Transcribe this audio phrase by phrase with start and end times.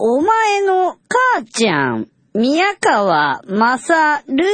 [0.00, 4.44] お前の母ちゃん、宮川まさる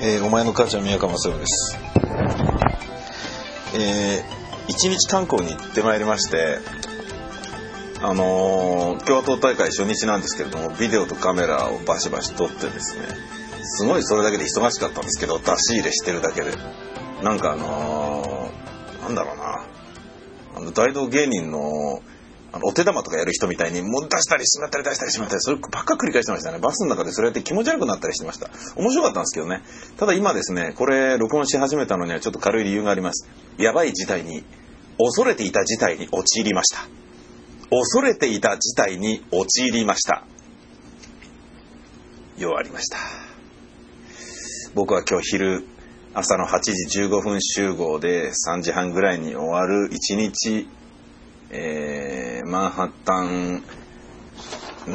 [0.00, 1.78] えーお前の母ちゃん宮川勝です。
[3.74, 4.36] えー
[4.68, 6.58] 一日観光に行ってまいりまして、
[8.02, 13.06] あのー共和党大会初日なんですけれども、ビデオとカメラをバシバシ撮ってですね、
[13.62, 16.52] すごいそれだけで忙しかったんですけど、出し入れしてるだけで。
[17.22, 19.64] なんかあのーなんだろうな、
[20.56, 22.02] あの大道芸人の
[22.52, 26.58] あのお手玉とかやる人みたいにもう出したりしまったり出したりしまったりそればっか繰り返してましたね。
[26.58, 28.50] バスの中でそれやって気持ち悪くなったりしてました。
[28.76, 29.62] 面白かったんですけどね。
[29.96, 33.28] ただ今ですねこれ録音し始めたのにはちょっと軽い理由があります。
[33.58, 34.44] やばい事態に
[34.98, 36.88] 恐れていた事態に陥りました。
[37.70, 40.24] 恐れていた事態に陥りました。
[42.36, 42.98] 弱りました。
[44.74, 45.66] 僕は今日昼
[46.14, 50.68] 朝の8時15分集合で3時半ぐらいに終わる1日
[51.50, 53.64] えーマンハッタン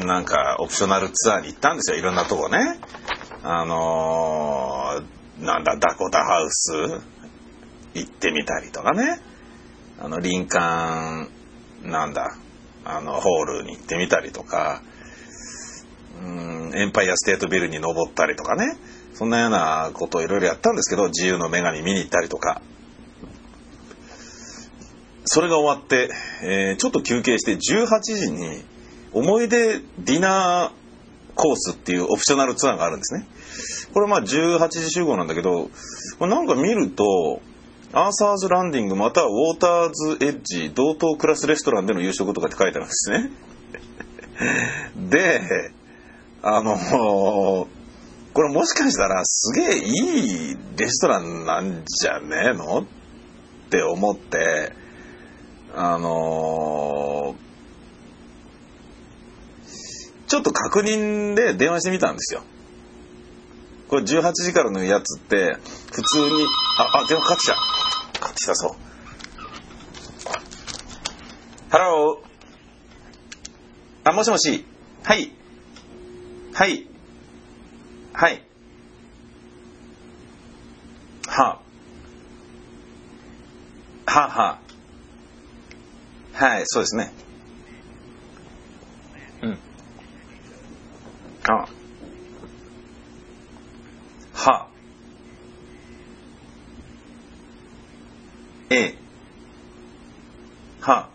[0.06, 1.98] なんかオプショナルツアーに行ったんですよ。
[1.98, 2.80] いろんなとこね。
[3.44, 6.72] あのーなんだダコタハウス。
[7.94, 9.20] 行ってみたりとかね。
[10.00, 12.38] あのリンカーンなんだ
[12.86, 14.82] あのホールに行ってみたりとか
[16.24, 18.78] うんエンパイアステートビルに登ったりとかね
[19.14, 22.62] そんなようなことをいろいろやったんですけど自由の女神見に行ったりとか
[25.26, 26.09] それが終わって、
[26.44, 28.64] えーちょっと休憩して18時に
[29.14, 30.82] 思い出ディナー
[31.36, 33.28] コースっていうオプショナルツアーがあるんですね。
[33.94, 35.70] これまあ18時集合なんだけど、
[36.20, 37.42] なんか見ると、
[37.94, 43.30] アーサーズランディングまたはウォーターズエッジ同等クラスレストランでの夕食とかって書いてあるんですね。
[45.09, 45.72] で、
[46.42, 46.78] あの
[48.34, 52.80] これもしかしたらすげえいいレストランなんじゃねえの？
[52.81, 52.86] っ
[53.69, 54.72] て思って、
[55.75, 57.35] あの
[60.28, 62.44] ちょっと確認で電話してみたんですよ。
[63.91, 65.57] これ18時からのやつって
[65.91, 66.46] 普通に
[66.79, 67.59] ああ電話かかってきたか
[68.22, 68.91] かってきたそう
[71.72, 74.09] ハロー。
[74.09, 74.66] あもしもし。
[75.03, 75.31] はい。
[76.53, 76.85] はい。
[78.12, 78.44] はい。
[81.28, 81.62] は。
[84.06, 84.59] あはあは。
[86.38, 87.13] あはいそうですね。
[89.44, 89.57] うん。
[91.47, 91.53] あ。
[91.53, 91.69] は
[98.74, 98.96] え
[100.80, 101.09] は。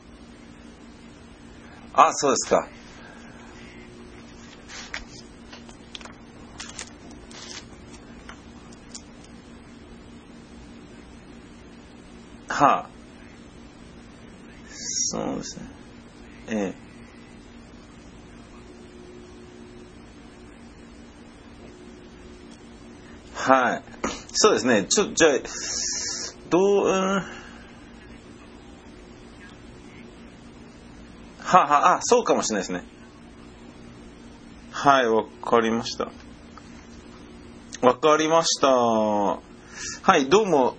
[1.94, 2.68] あそうですか。
[12.48, 12.78] は。
[12.84, 12.88] あ
[14.68, 15.66] そうですね。
[16.48, 16.74] ええ。
[23.34, 23.82] はい。
[24.32, 24.84] そうですね。
[24.84, 25.32] ちょ、じゃあ、
[26.50, 27.22] どう、うん、
[31.60, 32.84] はあ、あ、そうかもしれないですね。
[34.72, 36.10] はい、わかりました。
[37.82, 38.68] わかりました。
[38.68, 39.40] は
[40.16, 40.76] い、どうも。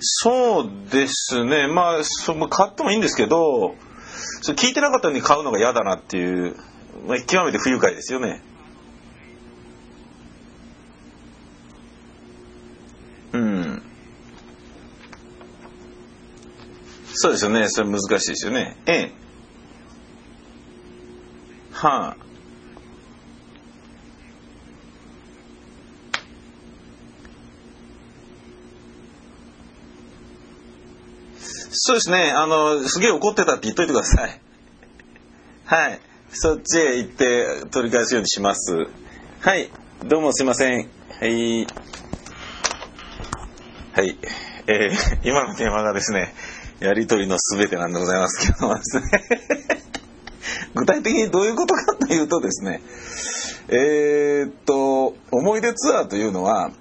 [0.00, 1.66] そうですね。
[1.68, 3.74] まあ、そ買ってもいいんですけど、
[4.42, 6.56] そ聞いてなかったのに買うのが嫌だなっていう、
[7.06, 8.42] まあ、極めて不愉快ですよね。
[13.32, 13.82] うん。
[17.22, 17.68] そうですよね。
[17.68, 18.76] それ難しいですよね。
[18.84, 19.12] ええ。
[21.70, 22.16] はあ。
[31.70, 32.32] そうですね。
[32.32, 34.40] あの、すげえ怒ってたって言っといてください。
[35.66, 36.00] はい。
[36.32, 38.88] そっちへ行って取り返すようにします。
[39.42, 39.70] はい。
[40.04, 40.88] どうもすいません。
[41.20, 41.68] はい。
[43.92, 44.18] はい。
[44.66, 46.34] えー今のテーマがですね、
[46.80, 49.04] やりとりのすべてなんでございますけどもですね。
[50.74, 52.82] 具体的にどういうことかというとですね、
[53.68, 56.72] えーっと、思い出ツアーというのは、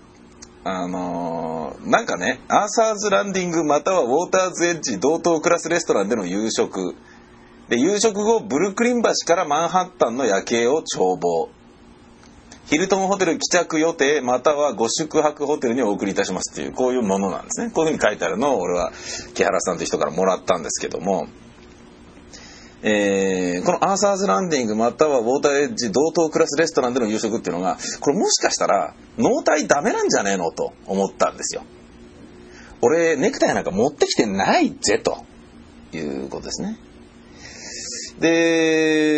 [0.64, 1.52] あのー
[1.86, 6.96] なんかね、アーサーズランディングまたはウォーターズエッジ同等クラスレストランでの夕食。
[7.70, 11.50] で、夕食後、ブルックリン橋からマンハッタンの夜景を眺望。
[12.66, 17.72] ヒルトンホテル帰着予定またはご宿泊ホテルにお送りいたしますっていうこういうものなんですね。
[17.72, 18.92] こういうふうに書いてあるのを俺は
[19.34, 21.28] 木原さんという人からもらったんですけども
[22.84, 31.64] えーこのアーサーズランディングまたはウォーターエッジ同等クラスレストランでの夕食っていうのがこれもしかしたら納体ダメなんじゃねえのと思ったんですよ。
[32.82, 35.24] 俺ネクタイなんか持ってきてないぜと
[35.94, 36.78] いうことですね。
[38.20, 39.11] で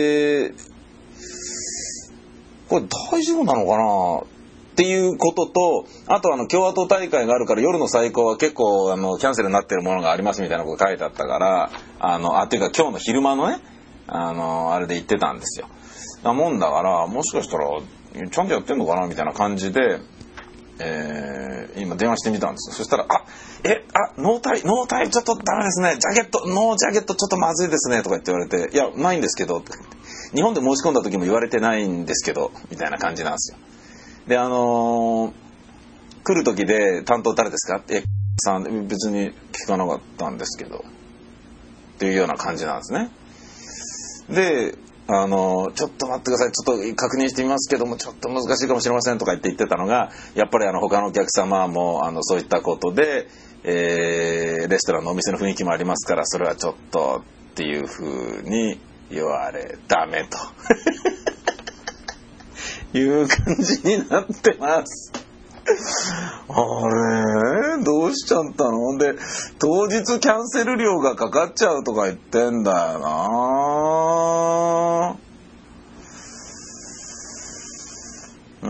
[2.74, 4.22] これ大丈夫なのかな
[4.74, 13.60] っていうこととあとあの共和党大会があるから夜の最高は結構あのキャンセルになってるものがありますみたいなこと書いてあったからあのあっていうか今日の昼間のね
[14.08, 15.68] あのあれで言ってたんですよ。
[16.24, 17.68] なもんだからもしかしたら
[18.32, 20.00] ちゃんとやってんのかなみたいな感じで、
[20.80, 22.76] えー今電話してみたんです。
[22.76, 23.26] そしたら「あ
[23.64, 25.98] えあノータイノータイちょっとダメですね。
[26.00, 29.72] ジャケットノージャケットちょっとまずいですね」とか言って言われて「いやないんですけど」って
[30.34, 33.58] 日本で申し込んだ時も言われてないんですけどみたいな感じなんですよ。
[34.28, 35.44] であのー
[36.26, 37.80] 来る時で担当誰ですか？
[37.80, 38.04] って
[38.40, 40.78] 「さん別に聞かなかったんですけど」
[41.96, 43.12] っていうような感じなんですね。
[44.30, 44.78] で
[45.10, 46.52] あのちょっと待ってください。
[46.54, 53.28] ちょっと確認してみますけどもちょっと難しいかもしれませんとか言って言ってたのがやっぱりあの他のお客様もあのそういったことで、
[53.66, 57.22] えーレストランのお店の雰囲気もありますからそれはちょっと
[57.52, 58.80] っていうふうに
[59.14, 60.38] 言われダメと。
[62.98, 65.12] いう感じになってます。
[66.50, 66.54] あ
[67.78, 67.84] れ？
[67.84, 68.98] どうしちゃったの？
[68.98, 69.16] で
[69.60, 75.16] 当日キャンセル料がかかっちゃうとか言ってんだよな
[78.62, 78.70] うー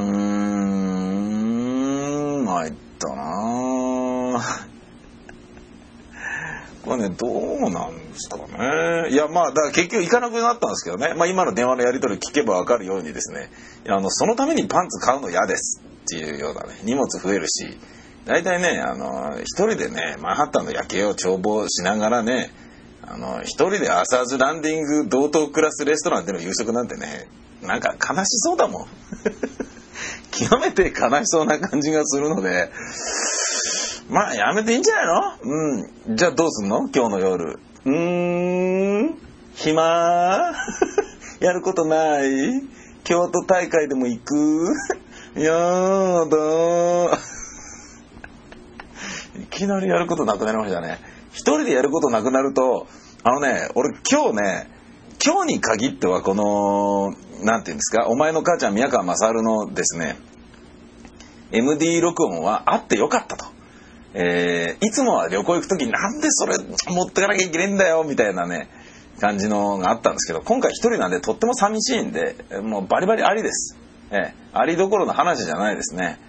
[2.41, 4.41] ん参ったな
[6.83, 9.09] これねどうなんですかね。
[9.09, 13.49] いやまあだから結局行かなくなったんですけどね、まあ、今の電話のやり取り聞けば分かるようにですね。
[13.87, 17.77] あのそのためにパンツ買うの嫌ですっていうようなね荷物増えるし。
[18.25, 22.51] 大体ねあの一人でねマンハッタンの夜景を眺望しながらね
[23.05, 27.27] あの一人でアサーズランディング同等クラスレストランでの夕食なんてね
[27.61, 28.87] なんか悲しそうだもん。
[30.31, 32.71] 極めて悲しそうな感じがするので
[34.09, 35.21] まあやめていいんじゃないの？
[35.43, 36.15] うん。
[36.15, 36.89] じゃあどうすんの？
[36.93, 37.59] 今日の夜。
[37.85, 39.17] うーん。
[39.55, 40.53] 暇？
[41.39, 42.63] やることない？
[43.03, 44.73] 京都大会でも行く？
[45.35, 45.51] や
[46.25, 47.17] だ。
[49.41, 50.99] いきなりやることなくなりましたね。
[51.31, 52.87] 一人でやることなくなると
[53.23, 54.69] あのね俺今日ね
[55.25, 58.07] 今日に限ってはこのなんていうんですか？
[58.07, 60.17] お前の母ちゃん宮川勝のですね
[61.51, 63.45] MD 録音はあってよかったと。
[64.13, 66.57] えーいつもは旅行行く時になんでそれ
[66.87, 68.69] 持ってかなきゃいけないんだよみたいなね
[69.19, 73.77] 感じのがあったんですけど今回一人なんでとっても寂しいんでもうバリバリありです、
[74.11, 76.19] ええありどころの話じゃないですね。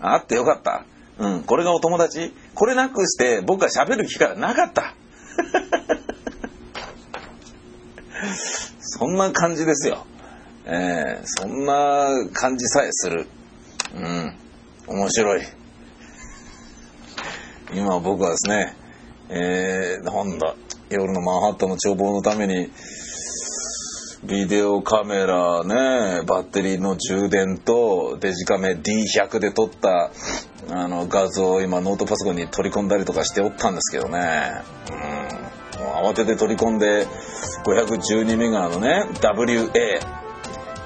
[0.00, 0.84] あってよかった。
[1.18, 2.32] うんこれがお友達。
[2.54, 4.94] これなくして僕が喋る機会はなかった。
[8.78, 10.06] そんな感じですよ。
[10.66, 13.26] ええそんな感じさえする。
[13.96, 14.36] うん
[14.86, 15.42] 面白い。
[17.74, 18.74] 今僕はですね、
[19.28, 20.54] えー、なんだ
[20.90, 22.70] 夜のマンハッタンの眺望のために
[24.24, 30.12] ビデオカメラねバッテリーの充電とデジカメ D100 で撮った
[30.70, 34.62] あの画像を今ノートパソコンに取り込んだりとかしておったんですけどね。
[34.92, 35.84] うん。
[35.84, 37.08] もう慌てて取り込んで
[37.64, 39.70] 512メガのね WA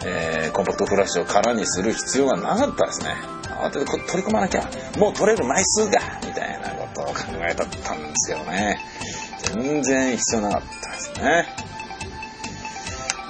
[0.06, 3.16] えーコンパクトフラッシュを空にする必要がなかったですね。
[3.60, 4.62] 慌てて取り込まなきゃ
[4.98, 6.55] もう取れる枚数がみたいな。
[7.44, 8.78] えだったんですけどね。
[9.54, 11.46] 全然必要なかったですね。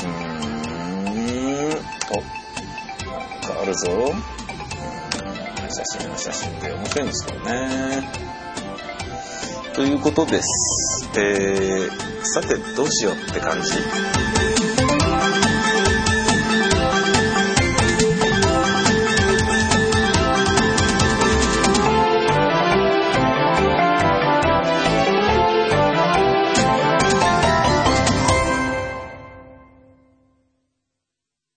[0.01, 1.79] うーん。
[2.11, 2.15] お
[3.11, 3.91] なんかあるぞ。
[3.91, 5.71] うん。
[5.71, 8.09] 写真の写真で面白いんですけどね。
[9.75, 11.11] ということです。
[11.19, 13.69] えー、さてどうしようって感じ。